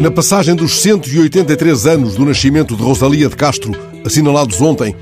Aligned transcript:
Na 0.00 0.12
passagem 0.12 0.54
dos 0.54 0.80
183 0.80 1.86
anos 1.86 2.14
do 2.14 2.24
nascimento 2.24 2.76
de 2.76 2.82
Rosalia 2.84 3.28
de 3.28 3.34
Castro, 3.34 3.72
assinalados 4.06 4.60
ontem, 4.60 4.94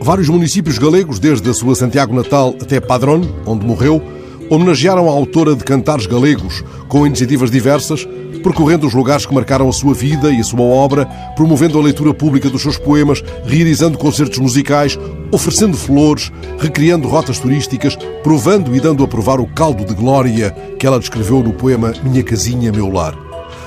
vários 0.00 0.28
municípios 0.28 0.78
galegos, 0.78 1.18
desde 1.18 1.50
a 1.50 1.52
sua 1.52 1.74
Santiago 1.74 2.14
natal 2.14 2.54
até 2.62 2.78
Padrón, 2.78 3.22
onde 3.44 3.66
morreu, 3.66 4.00
homenagearam 4.48 5.08
a 5.08 5.12
autora 5.12 5.56
de 5.56 5.64
cantares 5.64 6.06
galegos 6.06 6.62
com 6.86 7.04
iniciativas 7.04 7.50
diversas, 7.50 8.06
percorrendo 8.44 8.86
os 8.86 8.94
lugares 8.94 9.26
que 9.26 9.34
marcaram 9.34 9.68
a 9.68 9.72
sua 9.72 9.92
vida 9.92 10.30
e 10.30 10.38
a 10.38 10.44
sua 10.44 10.62
obra, 10.62 11.04
promovendo 11.34 11.76
a 11.76 11.82
leitura 11.82 12.14
pública 12.14 12.48
dos 12.48 12.62
seus 12.62 12.78
poemas, 12.78 13.24
realizando 13.44 13.98
concertos 13.98 14.38
musicais, 14.38 14.96
oferecendo 15.32 15.76
flores, 15.76 16.30
recriando 16.60 17.08
rotas 17.08 17.40
turísticas, 17.40 17.98
provando 18.22 18.74
e 18.76 18.78
dando 18.78 19.02
a 19.02 19.08
provar 19.08 19.40
o 19.40 19.48
caldo 19.48 19.84
de 19.84 19.94
glória 19.94 20.52
que 20.78 20.86
ela 20.86 21.00
descreveu 21.00 21.42
no 21.42 21.52
poema 21.52 21.92
Minha 22.04 22.22
Casinha, 22.22 22.70
Meu 22.70 22.88
Lar. 22.88 23.23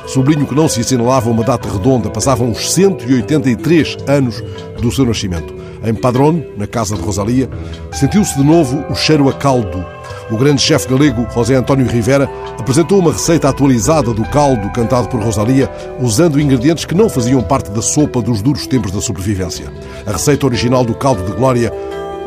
Sublinho 0.07 0.47
que 0.47 0.55
não 0.55 0.69
se 0.69 0.79
assinalava 0.79 1.29
uma 1.29 1.43
data 1.43 1.69
redonda, 1.69 2.09
passavam 2.09 2.49
os 2.49 2.71
183 2.71 3.97
anos 4.07 4.41
do 4.81 4.91
seu 4.91 5.05
nascimento. 5.05 5.53
Em 5.83 5.93
Padrón, 5.93 6.41
na 6.57 6.65
casa 6.65 6.95
de 6.95 7.01
Rosalia, 7.01 7.49
sentiu-se 7.91 8.35
de 8.35 8.43
novo 8.43 8.83
o 8.89 8.95
cheiro 8.95 9.29
a 9.29 9.33
caldo. 9.33 9.85
O 10.31 10.37
grande 10.37 10.61
chefe 10.61 10.87
galego, 10.87 11.27
José 11.33 11.55
António 11.55 11.87
Rivera, 11.87 12.29
apresentou 12.57 12.99
uma 12.99 13.11
receita 13.11 13.49
atualizada 13.49 14.13
do 14.13 14.23
caldo 14.29 14.69
cantado 14.71 15.09
por 15.09 15.21
Rosalia, 15.21 15.69
usando 15.99 16.39
ingredientes 16.39 16.85
que 16.85 16.95
não 16.95 17.09
faziam 17.09 17.41
parte 17.41 17.69
da 17.71 17.81
sopa 17.81 18.21
dos 18.21 18.41
duros 18.41 18.65
tempos 18.65 18.91
da 18.91 19.01
sobrevivência. 19.01 19.71
A 20.05 20.13
receita 20.13 20.45
original 20.45 20.83
do 20.83 20.95
caldo 20.95 21.23
de 21.23 21.33
glória 21.33 21.71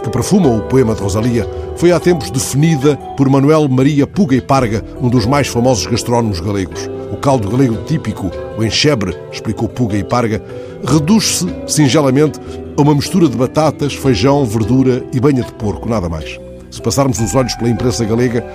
que 0.02 0.10
perfuma 0.10 0.48
o 0.48 0.62
poema 0.62 0.94
de 0.94 1.02
Rosalia, 1.02 1.46
foi 1.76 1.92
há 1.92 2.00
tempos 2.00 2.30
definida 2.30 2.96
por 3.16 3.28
Manuel 3.28 3.68
Maria 3.68 4.06
Puga 4.06 4.34
e 4.34 4.40
Parga, 4.40 4.84
um 5.00 5.08
dos 5.08 5.26
mais 5.26 5.48
famosos 5.48 5.86
gastrónomos 5.86 6.40
galegos. 6.40 6.88
O 7.10 7.16
caldo 7.16 7.50
galego 7.50 7.76
típico, 7.84 8.30
o 8.56 8.64
enxebre, 8.64 9.16
explicou 9.32 9.68
Puga 9.68 9.96
e 9.96 10.04
Parga, 10.04 10.42
reduz-se, 10.84 11.46
singelamente, 11.66 12.38
a 12.76 12.82
uma 12.82 12.94
mistura 12.94 13.28
de 13.28 13.36
batatas, 13.36 13.94
feijão, 13.94 14.44
verdura 14.44 15.02
e 15.12 15.18
banha 15.18 15.42
de 15.42 15.52
porco, 15.52 15.88
nada 15.88 16.08
mais. 16.08 16.38
Se 16.70 16.80
passarmos 16.80 17.18
os 17.18 17.34
olhos 17.34 17.54
pela 17.56 17.68
imprensa 17.68 18.04
galega, 18.04 18.46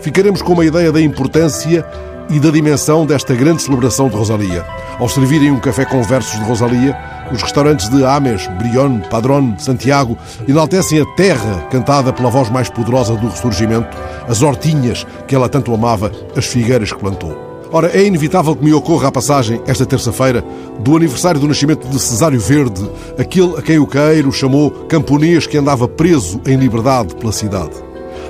ficaremos 0.00 0.42
com 0.42 0.54
uma 0.54 0.64
ideia 0.64 0.90
da 0.90 1.00
importância 1.00 1.86
e 2.28 2.38
da 2.38 2.50
dimensão 2.50 3.04
desta 3.04 3.34
grande 3.34 3.62
celebração 3.62 4.08
de 4.08 4.16
Rosalia. 4.16 4.64
Ao 4.98 5.08
servirem 5.08 5.50
um 5.50 5.60
café 5.60 5.84
com 5.84 6.02
versos 6.02 6.38
de 6.38 6.44
Rosalia, 6.44 6.96
os 7.32 7.42
restaurantes 7.42 7.88
de 7.88 8.04
Ames, 8.04 8.46
Brion, 8.58 9.00
Padrón, 9.10 9.56
Santiago 9.58 10.16
enaltecem 10.46 11.00
a 11.00 11.06
terra 11.16 11.66
cantada 11.70 12.12
pela 12.12 12.30
voz 12.30 12.50
mais 12.50 12.68
poderosa 12.68 13.14
do 13.16 13.28
ressurgimento, 13.28 13.96
as 14.28 14.42
hortinhas 14.42 15.06
que 15.26 15.34
ela 15.34 15.48
tanto 15.48 15.72
amava, 15.74 16.10
as 16.36 16.46
figueiras 16.46 16.92
que 16.92 16.98
plantou. 16.98 17.49
Ora, 17.72 17.96
é 17.96 18.04
inevitável 18.04 18.56
que 18.56 18.64
me 18.64 18.72
ocorra 18.72 19.08
a 19.08 19.12
passagem, 19.12 19.62
esta 19.64 19.86
terça-feira, 19.86 20.44
do 20.80 20.96
aniversário 20.96 21.40
do 21.40 21.46
nascimento 21.46 21.86
de 21.86 22.00
Cesário 22.00 22.40
Verde, 22.40 22.82
aquele 23.16 23.56
a 23.56 23.62
quem 23.62 23.78
o 23.78 23.86
Queiro 23.86 24.32
chamou 24.32 24.72
camponês 24.88 25.46
que 25.46 25.56
andava 25.56 25.86
preso 25.86 26.40
em 26.44 26.56
liberdade 26.56 27.14
pela 27.14 27.30
cidade. 27.30 27.70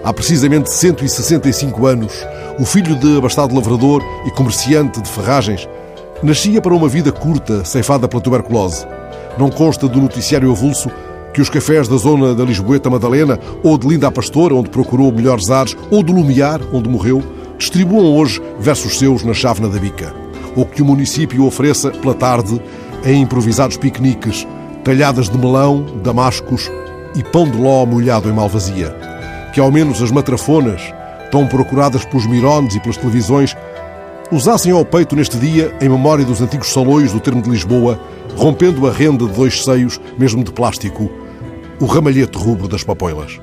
Há 0.04 0.12
precisamente 0.12 0.70
165 0.70 1.86
anos, 1.86 2.12
o 2.58 2.66
filho 2.66 2.94
de 2.94 3.16
abastado 3.16 3.54
lavrador 3.54 4.02
e 4.26 4.30
comerciante 4.30 5.00
de 5.00 5.08
ferragens 5.08 5.66
nascia 6.22 6.60
para 6.60 6.74
uma 6.74 6.88
vida 6.88 7.10
curta, 7.10 7.64
ceifada 7.64 8.06
pela 8.06 8.22
tuberculose. 8.22 8.86
Não 9.38 9.48
consta 9.48 9.88
do 9.88 10.02
noticiário 10.02 10.50
avulso 10.50 10.90
que 11.32 11.40
os 11.40 11.48
cafés 11.48 11.88
da 11.88 11.96
zona 11.96 12.34
da 12.34 12.44
Lisboeta 12.44 12.90
Madalena, 12.90 13.38
ou 13.62 13.78
de 13.78 13.88
Linda 13.88 14.08
a 14.08 14.10
Pastora, 14.10 14.54
onde 14.54 14.68
procurou 14.68 15.10
melhores 15.10 15.50
ares, 15.50 15.74
ou 15.90 16.02
do 16.02 16.12
Lumiar, 16.12 16.60
onde 16.72 16.90
morreu, 16.90 17.22
distribuam 17.60 18.16
hoje 18.16 18.40
versos 18.58 18.98
seus 18.98 19.22
na 19.22 19.34
chávena 19.34 19.68
da 19.68 19.78
bica. 19.78 20.14
Ou 20.56 20.64
que 20.64 20.80
o 20.82 20.84
município 20.84 21.44
ofereça, 21.44 21.90
pela 21.90 22.14
tarde, 22.14 22.60
em 23.04 23.20
improvisados 23.20 23.76
piqueniques, 23.76 24.46
talhadas 24.82 25.28
de 25.28 25.36
melão, 25.36 25.84
damascos 26.02 26.70
e 27.14 27.22
pão 27.22 27.48
de 27.48 27.58
ló 27.58 27.84
molhado 27.84 28.28
em 28.28 28.32
malvazia. 28.32 28.96
Que 29.52 29.60
ao 29.60 29.70
menos 29.70 30.02
as 30.02 30.10
matrafonas, 30.10 30.80
tão 31.30 31.46
procuradas 31.46 32.04
pelos 32.06 32.26
mirones 32.26 32.74
e 32.74 32.80
pelas 32.80 32.96
televisões, 32.96 33.54
usassem 34.32 34.72
ao 34.72 34.84
peito 34.84 35.14
neste 35.14 35.36
dia, 35.36 35.76
em 35.82 35.88
memória 35.88 36.24
dos 36.24 36.40
antigos 36.40 36.72
salões 36.72 37.12
do 37.12 37.20
termo 37.20 37.42
de 37.42 37.50
Lisboa, 37.50 38.00
rompendo 38.36 38.88
a 38.88 38.92
renda 38.92 39.26
de 39.26 39.32
dois 39.32 39.62
seios, 39.62 40.00
mesmo 40.18 40.42
de 40.42 40.50
plástico, 40.50 41.10
o 41.78 41.84
ramalhete 41.84 42.38
rubro 42.38 42.66
das 42.66 42.82
papoilas. 42.82 43.38